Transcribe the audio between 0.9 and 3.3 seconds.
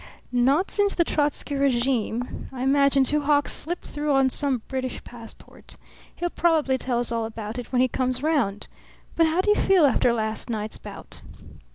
the Trotzky regime. I imagine Two